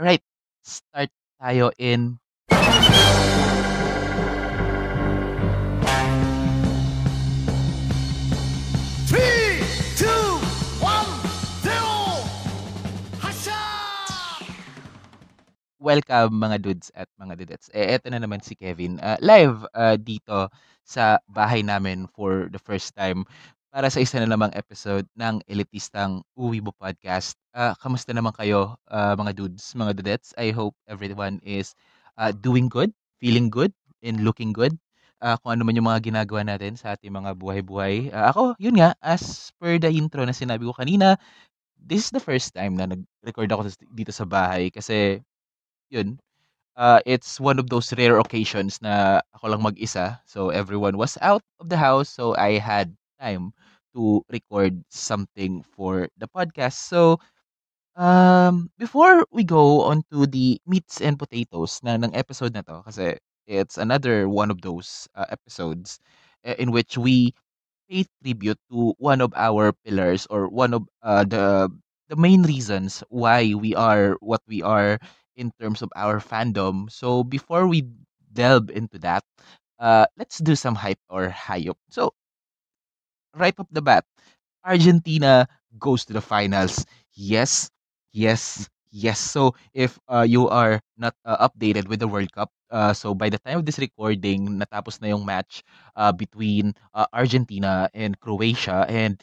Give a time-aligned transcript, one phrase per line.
[0.00, 0.24] Alright,
[0.64, 2.16] start tayo in
[9.04, 9.60] Three,
[10.00, 10.24] two,
[10.80, 11.04] one,
[11.60, 12.16] zero!
[15.76, 17.68] Welcome mga dudes at mga dudettes.
[17.76, 18.96] Eh, eto na naman si Kevin.
[19.04, 20.48] ah, live ah, dito
[20.80, 23.28] sa bahay namin for the first time
[23.70, 27.38] para sa isa na namang episode ng Elitistang Uwibo Podcast.
[27.54, 30.34] Ah, kamusta naman kayo ah, mga dudes, mga dudettes?
[30.34, 31.78] I hope everyone is
[32.18, 32.90] ah, doing good,
[33.22, 33.70] feeling good,
[34.02, 34.74] and looking good.
[35.22, 38.10] Ah, kung ano man yung mga ginagawa natin sa ating mga buhay-buhay.
[38.10, 41.14] Ah, ako, yun nga, as per the intro na sinabi ko kanina,
[41.78, 45.22] this is the first time na nag-record ako dito sa bahay kasi
[45.94, 46.18] yun,
[46.74, 50.18] uh, it's one of those rare occasions na ako lang mag-isa.
[50.26, 53.52] So everyone was out of the house, so I had time
[53.94, 56.80] to record something for the podcast.
[56.88, 57.20] So
[57.96, 62.82] um before we go on to the meats and potatoes na ng episode na to
[62.86, 63.18] kasi
[63.50, 65.98] it's another one of those uh, episodes
[66.46, 67.34] uh, in which we
[67.90, 71.68] pay tribute to one of our pillars or one of uh, the
[72.08, 74.98] the main reasons why we are what we are
[75.36, 76.90] in terms of our fandom.
[76.90, 77.86] So before we
[78.32, 79.24] delve into that,
[79.78, 81.78] uh, let's do some hype or hype.
[81.90, 82.12] So
[83.34, 84.04] right off the bat,
[84.64, 85.46] Argentina
[85.78, 86.84] goes to the finals.
[87.14, 87.70] Yes,
[88.12, 89.18] yes, yes.
[89.20, 93.28] So if uh, you are not uh, updated with the World Cup, uh, so by
[93.30, 95.62] the time of this recording, natapos na yung match
[95.96, 99.20] uh, between uh, Argentina and Croatia and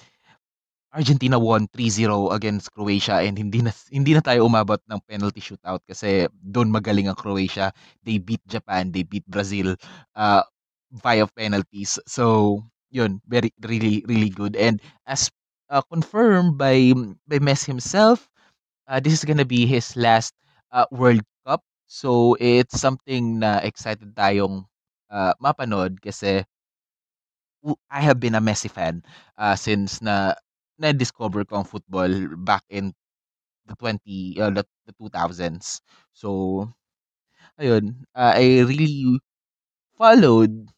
[0.95, 5.83] Argentina won 3-0 against Croatia and hindi na hindi na tayo umabot ng penalty shootout
[5.85, 7.75] kasi doon magaling ang Croatia.
[8.07, 9.75] They beat Japan, they beat Brazil
[10.15, 10.41] uh,
[11.03, 11.99] via penalties.
[12.07, 12.63] So,
[12.97, 14.57] yun, very really really good.
[14.57, 15.29] And as
[15.69, 16.93] uh, confirmed by
[17.29, 18.27] by Messi himself,
[18.87, 20.33] uh, this is gonna be his last
[20.71, 21.63] uh, World Cup.
[21.87, 24.65] So, it's something na excited tayong
[25.11, 26.43] uh, mapanood kasi
[27.89, 29.03] I have been a Messi fan
[29.37, 30.33] uh, since na
[30.77, 32.93] na-discover ko ang football back in
[33.67, 35.81] the 20 uh, the, the 2000s.
[36.13, 36.69] So,
[37.59, 39.19] ayun, uh, I really
[39.97, 40.69] followed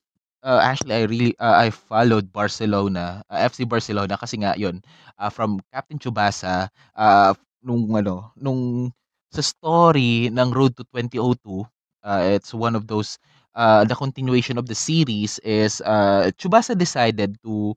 [0.44, 4.82] uh, actually I really uh, I followed Barcelona, uh, FC Barcelona kasi nga 'yun,
[5.20, 7.34] uh, from Captain Tsubasa uh,
[7.64, 8.92] nung ano, nung
[9.34, 11.64] sa story ng Road to 2002,
[12.06, 13.18] uh, it's one of those
[13.56, 17.76] uh, the continuation of the series is uh, Tsubasa decided to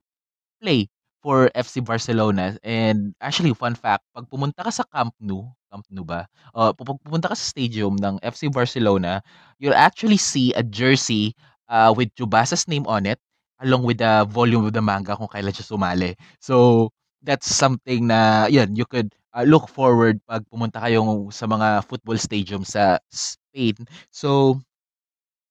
[0.61, 0.87] play
[1.23, 6.03] for FC Barcelona and actually fun fact, 'pag pumunta ka sa Camp Nou, Camp Nou
[6.07, 6.27] ba?
[6.75, 9.23] Pu pag pumunta ka sa stadium ng FC Barcelona,
[9.59, 11.31] you'll actually see a jersey,
[11.69, 13.19] uh, with Tsubasa's name on it,
[13.61, 16.13] along with the volume of the manga kung kailan siya sumali.
[16.41, 16.89] So,
[17.23, 22.19] that's something na 'yun, you could, uh, look forward 'pag pumunta kayo sa mga football
[22.19, 23.75] stadium sa Spain.
[24.11, 24.59] So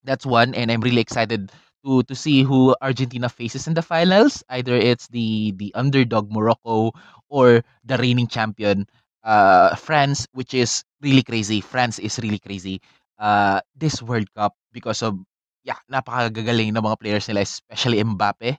[0.05, 1.53] that's one, and I'm really excited
[1.87, 4.43] to to see who Argentina faces in the finals.
[4.51, 6.93] Either it's the the underdog Morocco
[7.31, 8.87] or the reigning champion
[9.25, 11.61] uh, France, which is really crazy.
[11.63, 12.81] France is really crazy.
[13.19, 15.19] Uh, this World Cup because of
[15.65, 18.59] yeah, napakagagaling ng mga players nila, especially Mbappe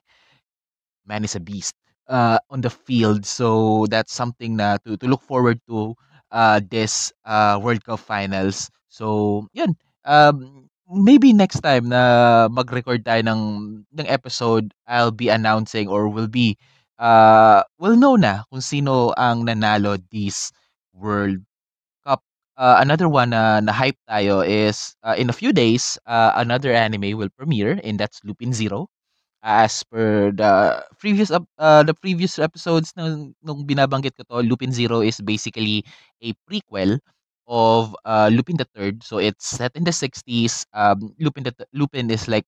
[1.06, 1.74] man is a beast
[2.08, 3.24] uh, on the field.
[3.26, 5.94] So that's something na to, to look forward to
[6.32, 8.70] uh, this uh, World Cup finals.
[8.88, 9.76] So, yun.
[10.04, 13.42] Um, maybe next time na mag-record tayo ng,
[13.92, 16.56] ng episode, I'll be announcing or will be
[16.98, 20.52] uh, will know na kung sino ang nanalo this
[20.94, 21.42] World.
[22.56, 27.18] Uh, another one na na-hype tayo is uh, in a few days, uh, another anime
[27.18, 28.86] will premiere and that's Lupin Zero
[29.42, 35.00] as per the previous uh, the previous episodes ng nung binabanggit ko 'to, Lupin Zero
[35.00, 35.86] is basically
[36.20, 37.00] a prequel
[37.48, 39.02] of, uh, Lupin the Third.
[39.06, 40.66] So, it's set in the 60s.
[40.74, 42.44] Um, Lupin the Th Lupin is like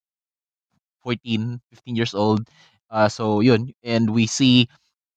[1.03, 2.49] 14, 15 years old.
[2.91, 4.69] Uh, so yun, and we see,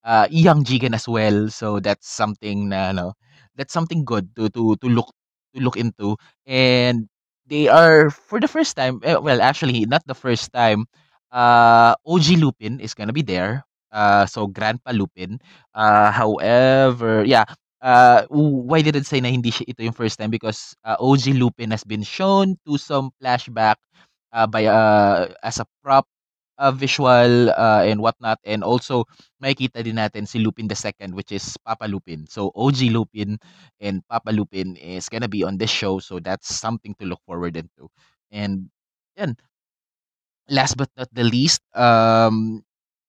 [0.04, 1.50] uh, young Jigen as well.
[1.50, 3.14] So, that's something na ano,
[3.60, 5.12] that's something good to to to look
[5.56, 6.16] to look into.
[6.48, 7.12] And
[7.48, 10.88] they are for the first time eh, well, actually not the first time,
[11.32, 13.66] uh, OG Lupin is gonna be there.
[13.92, 15.40] Uh, so Grandpa Lupin.
[15.74, 17.46] Uh, however, yeah,
[17.82, 20.30] uh, why did it say na hindi siya ito yung first time?
[20.32, 23.78] Because uh, OG Lupin has been shown to some flashback
[24.34, 26.06] uh, by uh, as a prop
[26.60, 28.38] uh, visual uh, and whatnot.
[28.44, 29.08] And also,
[29.40, 32.28] makikita din natin si Lupin the Second, which is Papa Lupin.
[32.28, 33.40] So, OG Lupin
[33.80, 35.98] and Papa Lupin is gonna be on this show.
[36.04, 37.88] So, that's something to look forward into.
[38.30, 38.70] And,
[39.16, 39.40] yan,
[40.52, 42.62] last but not the least, um,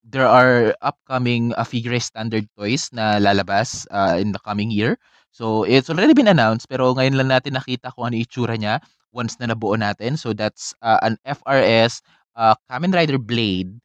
[0.04, 4.96] there are upcoming uh, figure standard toys na lalabas uh, in the coming year.
[5.30, 8.82] So it's already been announced pero ngayon lang natin nakita kung ano itsura niya
[9.14, 10.18] once na nabuo natin.
[10.18, 12.02] So that's uh, an FRS
[12.36, 13.78] uh, Kamen Rider Blade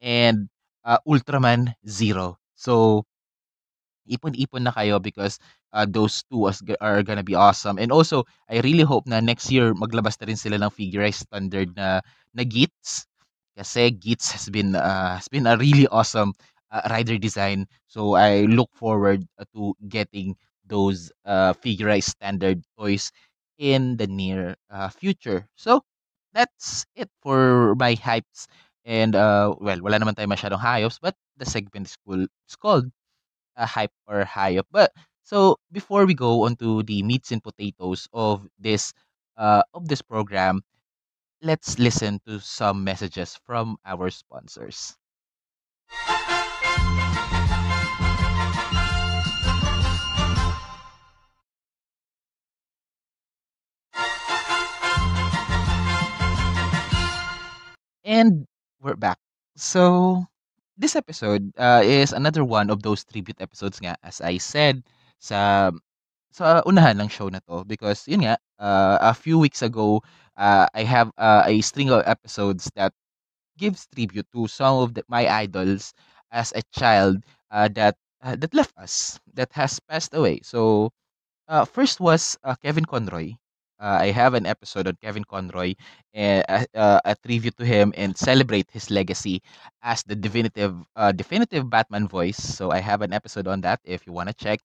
[0.00, 0.48] and
[0.84, 2.38] uh, Ultraman Zero.
[2.54, 3.04] So
[4.08, 5.38] ipon-ipon na kayo because
[5.72, 7.78] uh, those two was, are gonna be awesome.
[7.78, 11.70] And also, I really hope na next year maglabas na rin sila ng figurized standard
[11.76, 12.00] na
[12.34, 13.06] na Gits
[13.56, 16.32] kasi Gits has been uh, has been a really awesome
[16.72, 17.66] uh, rider design.
[17.86, 20.34] So I look forward uh, to getting
[20.66, 23.12] those uh, figurized standard toys
[23.58, 25.46] in the near uh, future.
[25.54, 25.84] So
[26.34, 28.46] that's it for my hypes.
[28.84, 32.90] And uh, well, wala naman tayo masyadong hypes, but the segment is, cool, is called
[33.56, 34.66] a hype or up.
[34.70, 34.92] But
[35.22, 38.92] so before we go on to the meats and potatoes of this
[39.36, 40.62] uh, of this program,
[41.42, 44.96] let's listen to some messages from our sponsors.
[58.04, 58.46] And
[58.80, 59.18] we're back.
[59.56, 60.24] So
[60.76, 64.82] this episode uh, is another one of those tribute episodes nga as I said
[65.22, 65.70] sa
[66.32, 70.02] sa unahan ng show na 'to because yun nga uh, a few weeks ago
[70.38, 72.94] uh, I have uh, a string of episodes that
[73.58, 75.94] gives tribute to some of the, my idols
[76.32, 77.22] as a child
[77.52, 80.40] uh, that uh, that left us that has passed away.
[80.44, 80.92] So
[81.48, 83.36] uh, first was uh, Kevin Conroy.
[83.82, 85.74] Uh, I have an episode on Kevin Conroy,
[86.14, 89.42] and uh, uh, a tribute to him and celebrate his legacy
[89.82, 92.38] as the definitive, uh, definitive Batman voice.
[92.38, 94.60] So I have an episode on that if you want to check.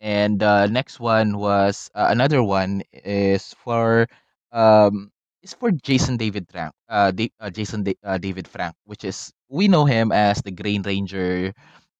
[0.00, 4.06] And uh, next one was uh, another one is for
[4.52, 5.10] um
[5.42, 9.68] is for Jason David Frank, uh, Da- uh Jason uh, David Frank, which is we
[9.68, 11.52] know him as the Green Ranger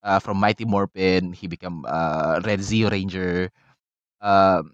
[0.02, 1.32] uh, from Mighty Morphin.
[1.32, 3.50] He became uh, Red Zeo Ranger
[4.20, 4.72] um,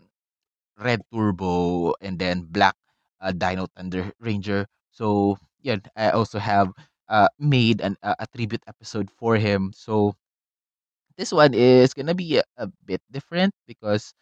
[0.79, 2.77] Red Turbo, and then Black
[3.21, 4.67] uh, Dino Thunder Ranger.
[4.91, 6.73] So yeah, I also have
[7.09, 9.73] uh, made an, uh, a tribute episode for him.
[9.75, 10.15] So
[11.17, 14.13] this one is gonna be a, a bit different because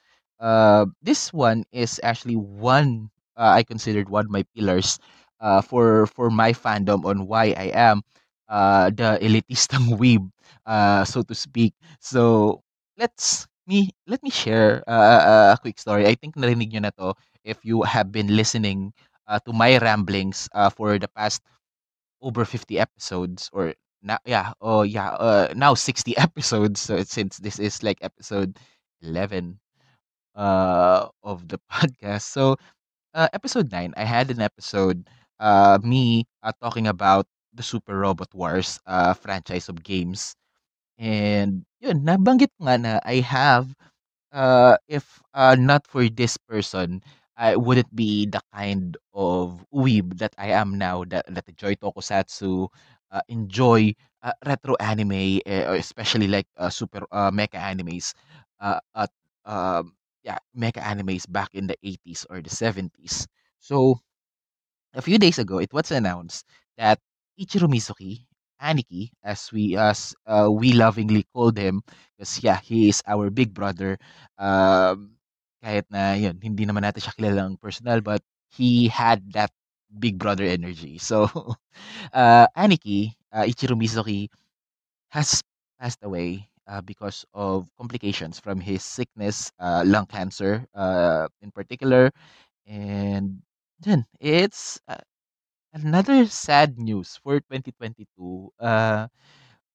[0.40, 4.98] uh, this one is actually one uh, I considered one of my pillars
[5.40, 8.02] uh, for for my fandom on why I am
[8.48, 10.28] uh, the elitistang weeb,
[10.66, 11.74] uh, so to speak.
[12.00, 12.60] So
[12.98, 16.06] let's me let me share uh, a quick story.
[16.06, 17.14] I think narinig nyo na to
[17.44, 18.92] if you have been listening
[19.28, 21.42] uh, to my ramblings uh, for the past
[22.22, 27.58] over 50 episodes or now yeah oh yeah uh now 60 episodes so since this
[27.58, 28.58] is like episode
[29.02, 29.58] 11
[30.36, 32.56] uh of the podcast so
[33.14, 35.08] uh episode 9 i had an episode
[35.40, 40.34] uh me uh, talking about the super robot wars uh franchise of games
[40.98, 43.74] and yun nabanggit nga na i have
[44.32, 47.02] uh, if uh, not for this person,
[47.36, 51.04] I wouldn't be the kind of weeb that I am now.
[51.08, 52.68] That that enjoy tokusatsu,
[53.10, 58.14] uh, enjoy uh, retro anime, eh, especially like uh, super uh, mecha animes.
[58.60, 59.10] Uh, at
[59.46, 63.26] um, yeah, mecha animes back in the 80s or the 70s.
[63.58, 64.00] So
[64.94, 66.46] a few days ago, it was announced
[66.76, 66.98] that
[67.40, 68.26] Ichiro Mizuki,
[68.62, 71.82] Aniki, as we as uh, we lovingly called him,
[72.16, 73.98] because yeah, he is our big brother.
[74.38, 75.18] Um,
[75.64, 78.22] kahit na yun, hindi naman natin siya kilalang personal, but
[78.54, 79.50] he had that
[79.98, 80.98] big brother energy.
[81.02, 81.26] So,
[82.14, 84.28] uh, Aniki, uh, Ichiro Mizuki,
[85.10, 85.42] has
[85.80, 92.10] passed away uh, because of complications from his sickness, uh, lung cancer, uh, in particular,
[92.66, 93.42] and
[93.80, 94.98] then it's uh,
[95.72, 99.08] Another sad news for 2022, ah,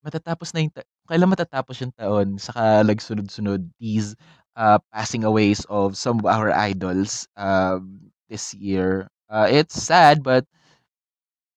[0.06, 0.74] matatapos na yung
[1.10, 4.14] kailan matatapos yung taon saka nagsunod-sunod these,
[4.58, 9.10] uh, passing aways of some of our idols, um, this year.
[9.30, 10.46] Uh, it's sad, but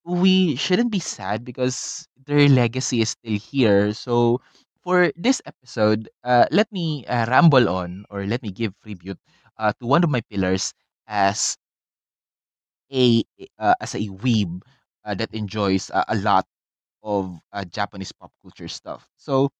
[0.05, 3.93] we shouldn't be sad because their legacy is still here.
[3.93, 4.41] So,
[4.83, 9.19] for this episode, uh, let me, uh, ramble on or let me give tribute,
[9.59, 10.73] uh, to one of my pillars
[11.07, 11.57] as
[12.93, 13.25] a
[13.59, 14.63] uh, as a weeb
[15.05, 16.47] uh, that enjoys uh, a lot
[17.03, 19.09] of uh, Japanese pop culture stuff.
[19.17, 19.51] So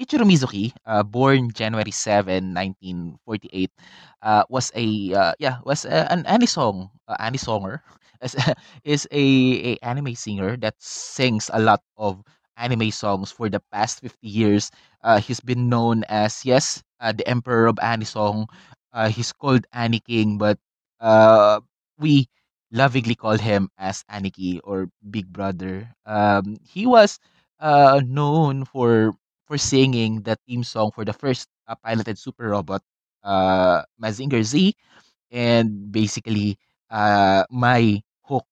[0.00, 3.72] Ichiro Mizuki, uh, born January 7, 1948,
[4.22, 4.84] uh, was a
[5.38, 7.80] yeah was a, an anisong uh, anisonger
[8.24, 8.36] is
[8.84, 9.24] is a,
[9.74, 12.22] a anime singer that sings a lot of
[12.56, 14.70] anime songs for the past 50 years.
[15.22, 18.46] He's been known as yes the Emperor of Anisong.
[18.92, 20.58] Uh, he's called Annie King, but
[21.00, 21.60] uh,
[21.98, 22.28] we
[22.72, 25.90] lovingly call him as Aniki or Big Brother.
[26.06, 27.18] Um, he was
[27.60, 29.12] uh, known for
[29.46, 32.82] for singing the theme song for the first uh, piloted Super Robot,
[33.24, 34.74] uh, Mazinger Z,
[35.32, 36.58] and basically
[36.90, 38.46] uh, my hook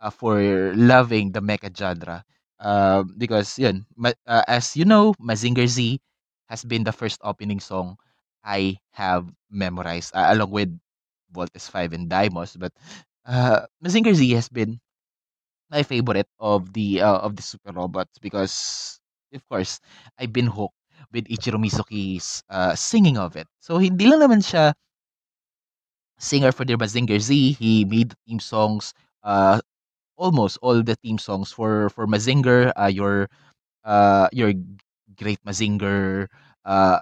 [0.00, 0.40] uh, for
[0.76, 2.24] loving the mecha genre.
[2.58, 6.00] Uh, because yun, ma- uh, as you know, Mazinger Z
[6.48, 7.96] has been the first opening song
[8.44, 10.70] I have memorized uh, along with
[11.32, 12.56] Voltes 5 and Daimos.
[12.58, 12.72] But
[13.26, 14.80] uh, Mazinger Z has been
[15.70, 18.98] my favorite of the uh, of the super robots because
[19.34, 19.80] of course
[20.18, 20.76] I've been hooked
[21.12, 23.48] with Ichiro Mizuki's uh, singing of it.
[23.60, 24.74] So hindi lang naman siya
[26.18, 28.92] singer for the Mazinger Z, he made the theme songs
[29.22, 29.60] uh
[30.16, 33.28] almost all the theme songs for for Mazinger, uh, your
[33.84, 34.52] uh your
[35.18, 36.28] Great Mazinger,
[36.64, 37.00] uh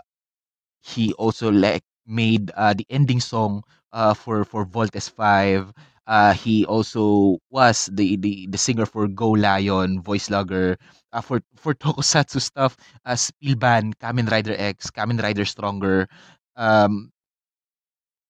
[0.83, 3.62] he also like made uh, the ending song
[3.93, 5.73] uh, for for Voltes 5.
[6.06, 10.76] Uh, he also was the, the the singer for Go Lion, Voice Logger,
[11.12, 16.08] uh, for for Tokusatsu stuff, uh, Spielban, Kamen Rider X, Kamen Rider Stronger,
[16.56, 17.11] um,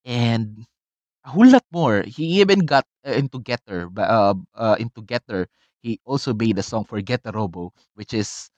[0.05, 0.67] and
[1.25, 2.03] a whole lot more.
[2.07, 5.49] He even got uh, into Getter, uh, uh, into Getter.
[5.83, 8.51] He also made a song for Getter Robo, which is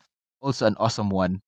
[0.43, 1.43] also an awesome one.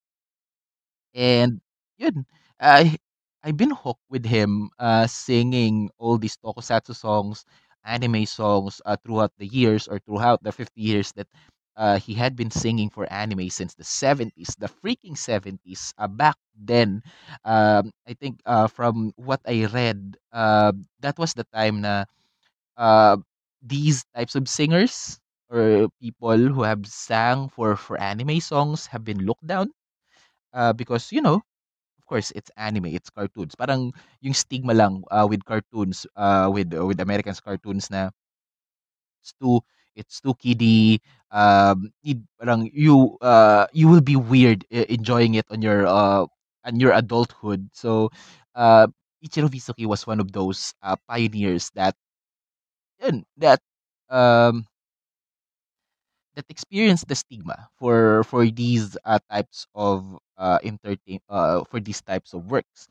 [1.14, 1.60] And
[1.98, 2.26] yun,
[2.60, 2.96] I
[3.44, 7.44] I've been hooked with him, uh, singing all these tokusatsu songs,
[7.84, 11.28] anime songs, uh, throughout the years or throughout the 50 years that
[11.76, 15.94] uh, he had been singing for anime since the 70s, the freaking 70s.
[15.98, 17.02] Uh, back then,
[17.44, 22.04] um, I think uh, from what I read, uh, that was the time na
[22.76, 23.16] uh,
[23.62, 25.18] these types of singers
[25.50, 29.70] or people who have sang for for anime songs have been looked down
[30.52, 31.42] uh, because you know
[32.08, 33.54] course, it's anime, it's cartoons.
[33.54, 33.92] Parang
[34.24, 38.10] yung stigma lang, uh, with cartoons, uh, with uh, with Americans cartoons na
[39.22, 39.60] it's too
[39.96, 45.44] it's too kiddie, um, need parang you, uh, you will be weird e enjoying it
[45.50, 46.22] on your, uh,
[46.64, 47.66] on your adulthood.
[47.74, 48.10] So,
[48.54, 48.86] uh,
[49.26, 51.96] Ichiro Mizuki was one of those, uh, pioneers that
[53.00, 53.60] yun, that,
[54.10, 54.64] um
[56.38, 60.06] that experience the stigma for for these uh, types of
[60.38, 62.86] uh, entertain uh, for these types of works.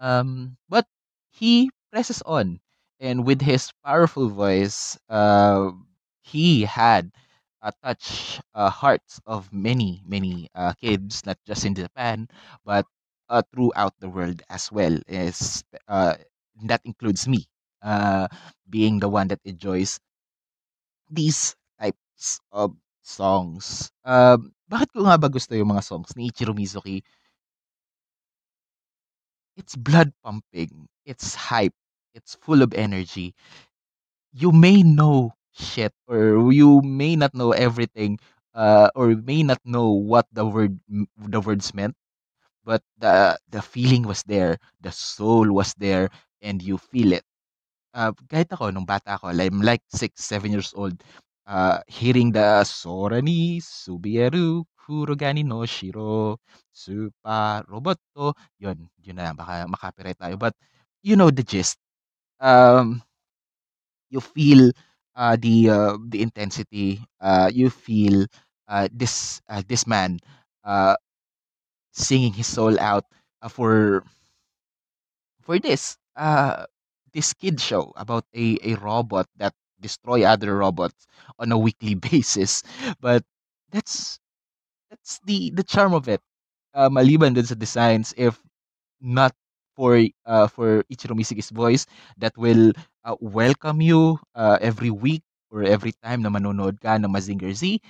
[0.00, 0.86] Um, but
[1.30, 2.60] he presses on,
[3.00, 5.70] and with his powerful voice, uh,
[6.22, 7.10] he had
[7.62, 12.28] uh, touched uh, hearts of many many uh, kids, not just in Japan,
[12.64, 12.86] but
[13.28, 14.98] uh, throughout the world as well.
[15.08, 16.14] Is uh,
[16.66, 17.46] that includes me,
[17.82, 18.28] uh,
[18.70, 19.98] being the one that enjoys
[21.10, 22.74] these types of
[23.08, 23.88] songs.
[24.04, 27.00] Um, bakit ko nga ba gusto yung mga songs ni Ichiro Mizuki?
[29.56, 31.74] It's blood pumping, it's hype,
[32.14, 33.34] it's full of energy.
[34.30, 38.20] You may know shit or you may not know everything
[38.54, 40.78] uh, or may not know what the word
[41.16, 41.96] the words meant,
[42.62, 46.10] but the the feeling was there, the soul was there,
[46.42, 47.24] and you feel it.
[47.96, 51.00] Uh, kahit ako nung bata ako, I'm like 6, 7 years old,
[51.48, 56.38] uh, hearing the "Sora ni Subaru Kurogani no Shiro
[56.72, 60.54] Super Roboto," yun, yun na lang baka ma-copyright tayo, but
[61.02, 61.80] you know the gist.
[62.40, 63.02] Um,
[64.10, 64.70] you feel,
[65.16, 68.26] uh, the, uh, the intensity, uh, you feel,
[68.68, 70.18] uh, this, uh, this man,
[70.64, 70.96] uh,
[71.92, 73.04] singing his soul out,
[73.42, 74.04] uh, for
[75.42, 76.64] for this uh
[77.12, 81.06] this kid show about a a robot that destroy other robots
[81.38, 82.62] on a weekly basis.
[83.00, 83.24] But
[83.70, 84.18] that's
[84.90, 86.20] that's the the charm of it.
[86.74, 88.38] Uh, maliban dun sa designs if
[89.00, 89.32] not
[89.76, 91.86] for uh for Ichiro Mizuki's voice
[92.18, 92.72] that will
[93.04, 97.80] uh, welcome you uh, every week or every time na manonood ka ng Mazinger Z.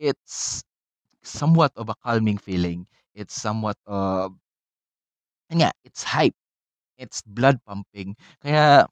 [0.00, 0.64] It's
[1.22, 2.86] somewhat of a calming feeling.
[3.14, 4.34] It's somewhat of
[5.52, 6.36] nga it's hype.
[6.98, 8.16] It's blood pumping.
[8.42, 8.86] Kaya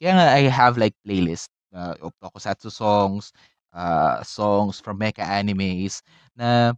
[0.00, 3.32] kaya nga I have like playlist, of tokusatsu songs,
[3.72, 6.02] uh, songs from mecha animes
[6.36, 6.72] na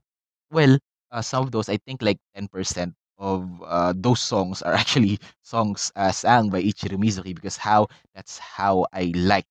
[0.50, 0.78] well,
[1.12, 5.92] uh, some of those I think like 10% of uh, those songs are actually songs
[5.96, 9.46] uh, sang by Ichiro Mizuki because how that's how I like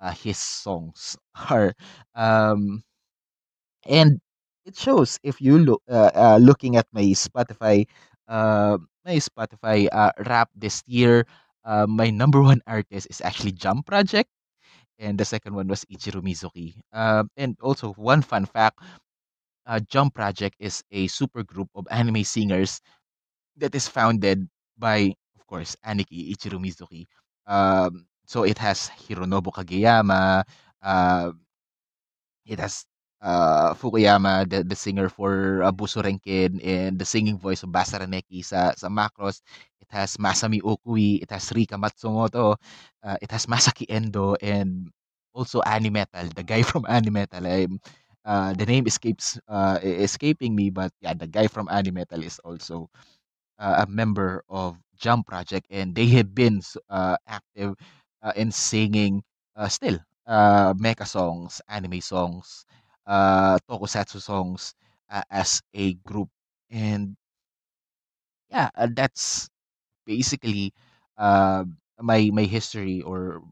[0.00, 1.16] uh, his songs
[1.50, 1.74] are.
[2.14, 2.82] Um,
[3.86, 4.20] and
[4.66, 7.86] it shows if you look uh, uh, looking at my Spotify
[8.28, 11.24] uh, my Spotify uh, rap this year,
[11.64, 14.28] uh, my number one artist is actually Jump Project,
[14.98, 16.74] and the second one was Ichiro Mizuki.
[16.92, 18.80] Um, and also one fun fact:
[19.66, 22.80] uh, Jump Project is a super group of anime singers
[23.56, 27.06] that is founded by, of course, Aniki Ichiro Mizuki.
[27.46, 30.44] Um, so it has Hironobu Kageyama.
[30.82, 31.32] Uh,
[32.46, 32.84] it has
[33.22, 38.06] uh, Fukuyama, the, the singer for uh, Busou Renkin and the singing voice of Basara
[38.06, 39.40] Nekki sa, sa Macross.
[39.80, 42.56] It has Masami Okui, it has Rika Matsumoto,
[43.02, 44.90] uh, it has Masaki Endo, and
[45.34, 47.46] also Animetal, the guy from Animetal.
[47.46, 47.80] I'm,
[48.24, 52.90] uh, the name escapes uh, escaping me, but yeah, the guy from Animetal is also
[53.58, 56.60] uh, a member of Jump Project, and they have been
[56.90, 57.74] uh, active
[58.22, 59.22] uh, in singing
[59.56, 62.64] uh, still uh, mecha songs, anime songs,
[63.08, 64.74] uh, tokusatsu songs
[65.10, 66.30] uh, as a group.
[66.70, 67.16] And
[68.50, 69.48] yeah, uh, that's
[70.06, 70.72] basically
[71.18, 71.64] uh,
[72.00, 73.42] my my history or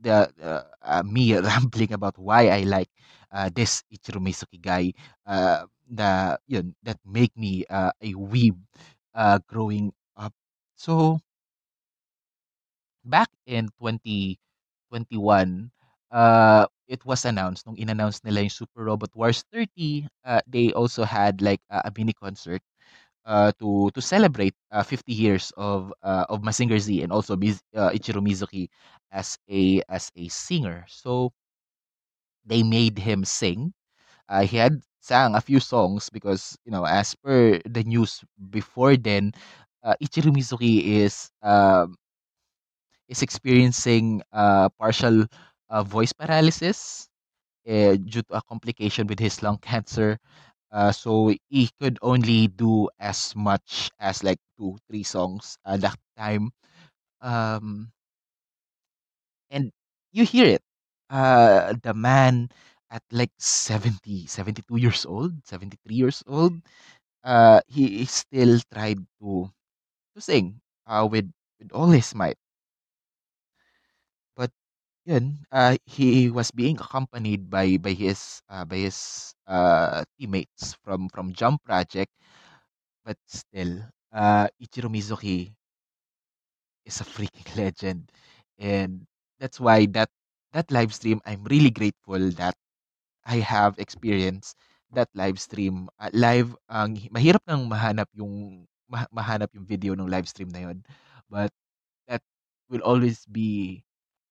[0.00, 2.90] the uh, uh, me rambling about why I like
[3.32, 4.92] uh, this Ichiro Mizuki guy.
[5.26, 6.38] Uh, the
[6.84, 8.56] that make me uh, a weeb
[9.14, 10.34] uh, growing up.
[10.76, 11.20] So
[13.04, 15.70] back in 2021,
[16.10, 21.04] uh, it was announced nung in-announce nila yung Super Robot Wars 30, uh, they also
[21.04, 22.62] had like a, mini concert
[23.26, 27.60] uh, to to celebrate uh, 50 years of uh, of Mazinger Z and also Miz,
[27.76, 28.68] uh, Ichiro Mizuki
[29.12, 30.84] as a as a singer.
[30.88, 31.32] So
[32.44, 33.72] they made him sing.
[34.28, 38.96] Uh, he had sang a few songs because you know as per the news before
[38.96, 39.32] then,
[39.84, 41.96] uh, Ichiro Mizuki is um
[43.08, 45.26] is experiencing uh, partial
[45.70, 47.08] uh, voice paralysis
[47.68, 50.18] uh, due to a complication with his lung cancer.
[50.72, 55.98] Uh, so he could only do as much as like two, three songs at that
[56.18, 56.50] time.
[57.22, 57.92] Um,
[59.50, 59.70] and
[60.12, 60.62] you hear it.
[61.10, 62.48] Uh, the man
[62.90, 66.54] at like 70, 72 years old, 73 years old,
[67.24, 69.50] uh, he, he still tried to,
[70.16, 72.38] to sing uh, with, with all his might.
[75.04, 81.08] Yun, uh, he was being accompanied by by his uh, by his uh, teammates from
[81.08, 82.12] from Jump Project,
[83.04, 85.54] but still, uh, Ichiro Mizuki
[86.84, 88.10] is a freaking legend,
[88.58, 89.06] and
[89.38, 90.10] that's why that
[90.52, 92.54] that live stream I'm really grateful that
[93.26, 94.56] I have experienced
[94.92, 95.88] that live stream.
[96.00, 100.70] Uh, live ang mahirap nang mahanap yung ma- mahanap yung video ng live stream na
[100.70, 100.84] yun,
[101.30, 101.52] but
[102.08, 102.22] that
[102.70, 103.82] will always be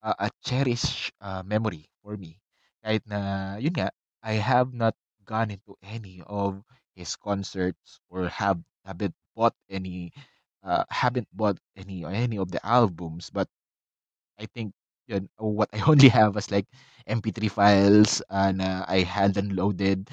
[0.02, 2.38] a, a cherished uh, memory for me.
[2.84, 3.90] Kahit na, yun nga,
[4.22, 6.62] I have not gone into any of
[6.96, 10.12] his concerts or have haven't bought any
[10.64, 13.48] uh, haven't bought any any of the albums, but
[14.38, 14.74] I think
[15.06, 16.66] yun, what I only have was like
[17.06, 20.08] MP3 files uh, na I had downloaded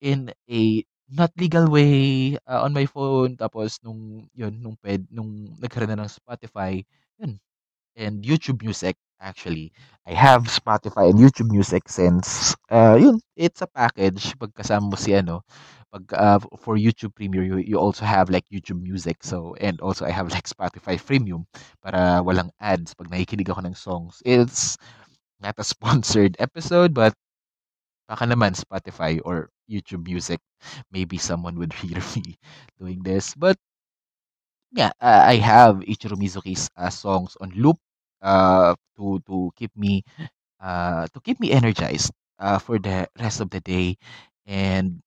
[0.00, 5.50] in a not legal way uh, on my phone tapos nung yun nung ped nung
[5.58, 6.80] nagkaroon na ng Spotify
[7.18, 7.36] yun
[7.96, 9.72] and YouTube Music actually.
[10.06, 15.14] I have Spotify and YouTube Music since uh yun, it's a package pagkasama mo si
[15.14, 15.44] ano
[15.90, 20.06] pag uh, for YouTube Premium you, you also have like YouTube Music so and also
[20.06, 21.46] I have like Spotify Premium
[21.82, 24.22] para walang ads pag nakikinig ako ng songs.
[24.24, 24.78] It's
[25.42, 27.12] not a sponsored episode but
[28.06, 30.42] baka naman Spotify or YouTube Music
[30.90, 32.38] maybe someone would hear me
[32.78, 33.58] doing this but
[34.72, 37.78] yeah, uh, I have Ichiro Mizuki's uh, songs on loop
[38.22, 40.04] uh, to to keep me
[40.60, 43.96] uh, to keep me energized uh, for the rest of the day,
[44.46, 45.02] and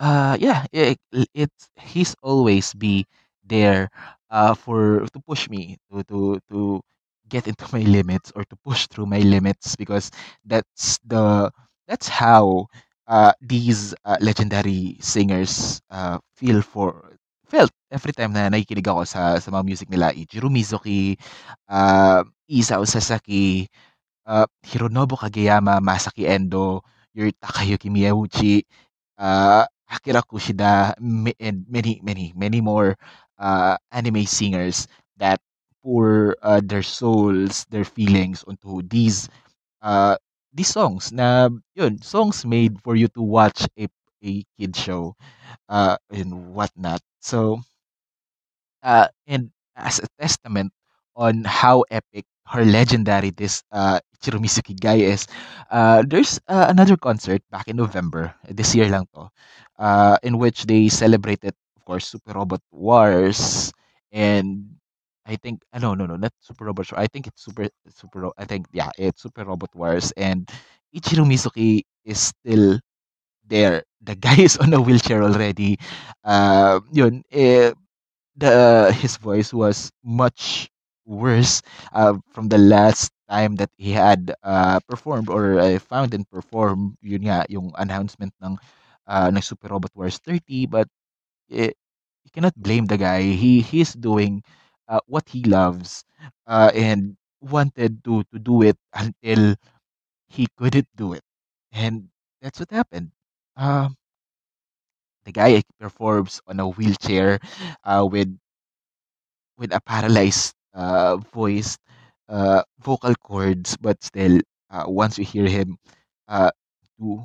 [0.00, 0.98] uh, yeah, it,
[1.34, 3.06] it's he's always be
[3.44, 3.90] there
[4.30, 6.80] uh, for to push me to to to
[7.28, 10.10] get into my limits or to push through my limits because
[10.44, 11.50] that's the
[11.86, 12.66] that's how
[13.08, 17.07] uh, these uh, legendary singers uh, feel for
[17.48, 21.16] felt every time na nakikinig ako sa sa mga music nila Ichiro Mizuki,
[21.68, 23.68] uh, Isao Sasaki,
[24.26, 26.82] uh, Hironobu Kageyama, Masaki Endo,
[27.14, 28.64] your Takayuki Miyauchi,
[29.18, 30.94] uh, Akira Kushida,
[31.40, 32.96] and many, many, many more
[33.38, 35.40] uh, anime singers that
[35.82, 39.28] pour uh, their souls, their feelings onto these
[39.82, 40.16] uh,
[40.52, 43.88] these songs na yun, songs made for you to watch a
[44.24, 45.14] a kid show
[45.68, 47.00] uh, and whatnot.
[47.20, 47.60] So
[48.82, 50.72] uh, and as a testament
[51.16, 55.26] on how epic her legendary this uh, Ichiro Mizuki guy is,
[55.70, 59.28] uh, there's uh, another concert back in November, this year lang to,
[59.78, 63.70] uh, in which they celebrated, of course, Super Robot Wars,
[64.12, 64.64] and
[65.26, 66.98] I think, uh, no, no, no, not Super Robot Wars.
[67.04, 70.48] I think it's Super, Super, I think, yeah, it's Super Robot Wars, and
[70.96, 72.80] Ichiro Mizuki is still
[73.46, 73.84] there.
[74.00, 75.78] The guy is on a wheelchair already.
[76.24, 77.72] Uh, yun, eh,
[78.36, 80.70] the his voice was much
[81.06, 86.28] worse uh, from the last time that he had uh, performed or uh, found and
[86.30, 86.96] performed.
[87.02, 88.58] Yun nga yung announcement ng
[89.08, 90.88] uh, ng Super Robot Wars 30 but
[91.50, 91.72] eh,
[92.24, 93.22] you cannot blame the guy.
[93.22, 94.42] He he's doing
[94.88, 96.04] uh, what he loves
[96.46, 99.56] uh, and wanted to to do it until
[100.28, 101.24] he couldn't do it.
[101.72, 102.10] And
[102.42, 103.12] that's what happened
[103.58, 103.96] um
[105.24, 107.38] the guy performs on a wheelchair
[107.84, 108.36] uh, with
[109.56, 111.76] with a paralyzed uh, voice,
[112.28, 114.40] uh, vocal cords, but still,
[114.70, 115.76] uh, once you hear him
[116.28, 116.50] uh,
[116.98, 117.24] do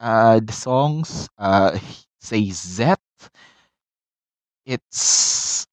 [0.00, 1.78] uh, the songs, uh,
[2.20, 2.94] say Z,
[4.66, 5.66] it's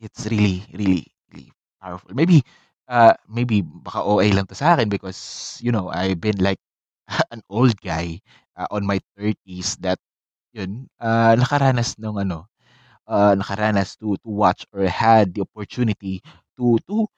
[0.00, 2.10] it's really, really, really powerful.
[2.14, 2.42] Maybe,
[2.88, 6.58] uh, maybe baka OA lang to sa akin because, you know, I've been like
[7.34, 8.20] an old guy
[8.56, 9.98] uh, on my 30s that
[10.52, 12.46] yun, uh, nakaranas ng ano,
[13.08, 16.20] uh, nakaranas to to watch or had the opportunity
[16.56, 17.08] to to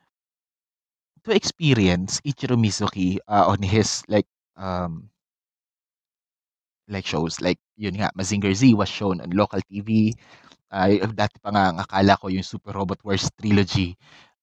[1.24, 4.26] to experience Ichiro Mizuki uh, on his like
[4.56, 5.10] um
[6.88, 10.14] like shows like yun nga Mazinger Z was shown on local TV
[10.74, 13.94] ay dati pa nga akala ko yung Super Robot Wars trilogy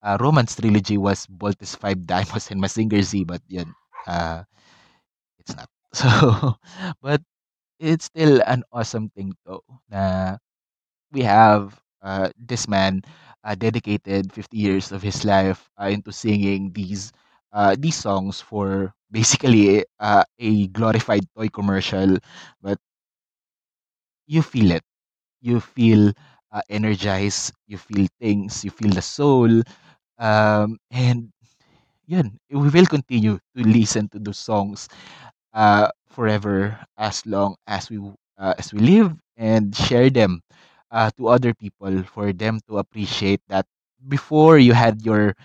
[0.04, 3.68] uh, Romance trilogy was Voltes 5 Diamonds and Mazinger Z but yun
[4.08, 4.44] uh,
[5.48, 5.70] it's not.
[5.96, 6.58] So
[7.02, 7.22] but
[7.80, 10.38] it's still an awesome thing though na
[11.12, 13.04] we have uh, this man
[13.44, 17.12] uh, dedicated 50 years of his life uh, into singing these
[17.54, 22.18] uh, these songs for basically uh, a glorified toy commercial.
[22.62, 22.80] But
[24.28, 24.84] you feel it.
[25.42, 26.14] You feel
[26.52, 27.54] uh, energized.
[27.68, 28.64] You feel things.
[28.66, 29.62] You feel the soul.
[30.20, 31.32] Um, and
[32.08, 34.90] yun we will continue to listen to those songs
[35.58, 37.98] uh, forever as long as we
[38.38, 40.42] uh, as we live and share them
[40.92, 43.66] uh, to other people for them to appreciate that
[44.08, 45.36] before you had your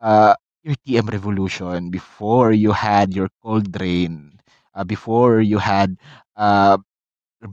[0.00, 4.38] uh, your TM revolution, before you had your coldrain,
[4.74, 5.96] uh, before you had
[6.36, 6.78] uh,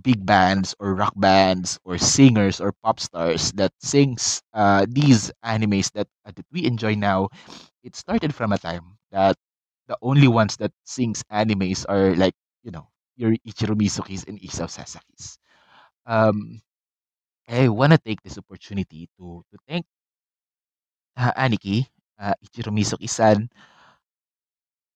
[0.02, 5.92] big bands or rock bands or singers or pop stars that sings uh, these animes
[5.94, 7.30] that, that we enjoy now,
[7.84, 9.36] it started from a time that
[9.88, 14.68] the only ones that sings animes are like you know your Ichiro Mizukis and Isao
[14.70, 15.38] Sasaki's.
[16.06, 16.62] Um,
[17.50, 19.86] I wanna take this opportunity to to thank
[21.18, 21.88] uh, Aniki,
[22.20, 23.50] uh, Ichiro Mizuki-san.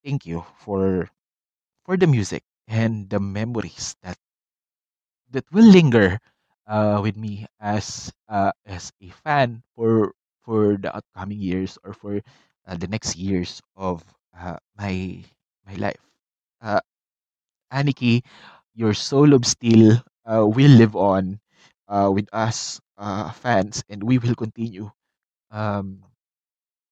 [0.04, 1.12] Thank you for
[1.86, 4.18] for the music and the memories that
[5.32, 6.20] that will linger
[6.68, 12.22] uh, with me as uh, as a fan for for the upcoming years or for
[12.68, 14.04] uh, the next years of
[14.40, 15.24] uh, my
[15.66, 16.02] my life.
[16.62, 16.82] Uh,
[17.74, 18.24] Aniki,
[18.76, 21.40] your soul of steel uh, will live on
[21.88, 24.92] uh, with us uh, fans, and we will continue
[25.52, 26.04] um,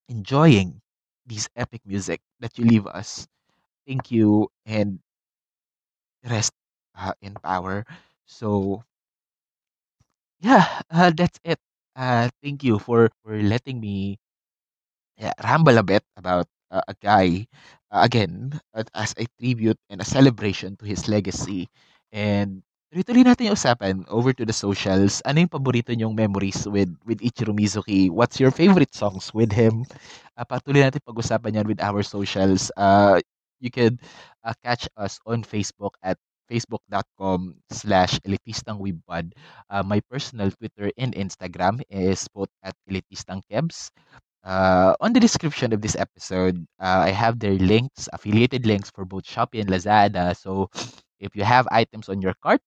[0.10, 0.82] enjoying
[1.26, 3.28] these epic music that you leave us.
[3.88, 5.00] Thank you and
[6.24, 6.52] rest
[6.96, 7.86] uh, in power.
[8.26, 8.84] So
[10.40, 11.60] yeah, uh, that's it.
[11.96, 14.18] Uh, thank you for for letting me
[15.18, 17.48] yeah, ramble a bit about uh, a guy
[17.92, 21.68] uh, again uh, as a tribute and a celebration to his legacy.
[22.12, 25.20] And tuloy-tuloy natin yung usapan over to the socials.
[25.28, 28.08] Ano yung paborito niyong memories with with Ichiro Mizuki?
[28.10, 29.84] What's your favorite songs with him?
[30.38, 32.72] Uh, patuloy natin pag-usapan yan with our socials.
[32.80, 33.20] Uh,
[33.60, 34.00] you can
[34.44, 36.16] uh, catch us on Facebook at
[36.52, 39.34] facebook.com slash elitistangweebpod.
[39.70, 43.90] Uh, my personal Twitter and Instagram is both at elitistangkebs.
[44.46, 49.04] Uh, on the description of this episode, uh, I have their links, affiliated links for
[49.04, 50.38] both Shopee and Lazada.
[50.38, 50.70] So
[51.20, 52.62] if you have items on your cart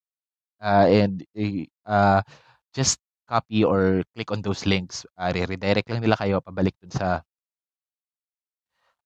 [0.60, 1.22] uh, and
[1.86, 2.22] uh,
[2.74, 7.22] just copy or click on those links, uh, re-redirect lang nila kayo pabalik dun sa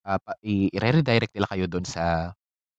[0.09, 2.33] uh, i-redirect nila kayo dun sa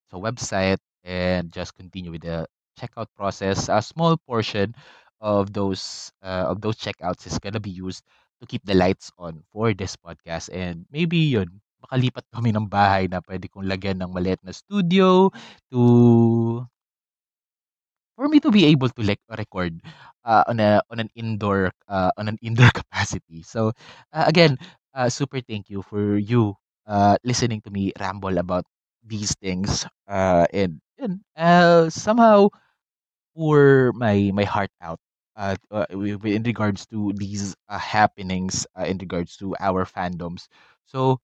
[0.10, 2.50] sa website and just continue with the
[2.82, 3.70] checkout process.
[3.70, 4.74] A small portion
[5.22, 8.02] of those uh, of those checkouts is gonna be used
[8.44, 10.52] to keep the lights on for this podcast.
[10.52, 15.32] And maybe yun, makalipat kami ng bahay na pwede kong lagyan ng maliit na studio
[15.72, 15.82] to
[18.16, 19.82] for me to be able to like record
[20.26, 23.42] uh, on a on an indoor uh, on an indoor capacity.
[23.44, 23.74] So
[24.14, 24.58] uh, again,
[24.94, 26.56] uh, super thank you for you
[26.88, 28.66] uh, listening to me ramble about
[29.06, 32.50] these things uh, and, and uh, somehow
[33.36, 35.00] pour my my heart out
[35.36, 40.48] uh, uh, in regards to these uh, happenings uh, in regards to our fandoms.
[40.86, 41.20] So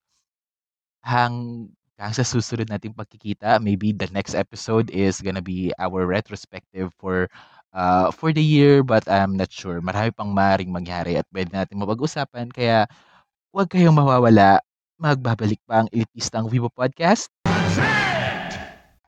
[1.05, 7.27] hanggang sa susunod nating pagkikita, maybe the next episode is gonna be our retrospective for
[7.73, 9.79] uh, for the year but I'm not sure.
[9.81, 12.87] Marami pang maaaring mangyari at pwede natin mapag-usapan kaya
[13.53, 14.61] huwag kayong mawawala.
[14.99, 17.31] magbabalik pa ang elitistang Vivo Podcast